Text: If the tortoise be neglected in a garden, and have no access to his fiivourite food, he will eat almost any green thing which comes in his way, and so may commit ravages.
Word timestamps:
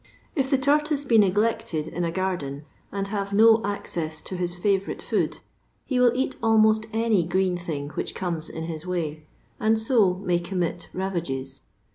If 0.35 0.49
the 0.49 0.57
tortoise 0.57 1.05
be 1.05 1.19
neglected 1.19 1.87
in 1.87 2.03
a 2.03 2.11
garden, 2.11 2.65
and 2.91 3.09
have 3.09 3.33
no 3.33 3.63
access 3.63 4.19
to 4.23 4.35
his 4.35 4.55
fiivourite 4.55 4.99
food, 4.99 5.41
he 5.85 5.99
will 5.99 6.11
eat 6.15 6.37
almost 6.41 6.87
any 6.91 7.23
green 7.23 7.55
thing 7.55 7.89
which 7.91 8.15
comes 8.15 8.49
in 8.49 8.63
his 8.63 8.87
way, 8.87 9.27
and 9.59 9.77
so 9.77 10.15
may 10.15 10.39
commit 10.39 10.89
ravages. 10.91 11.61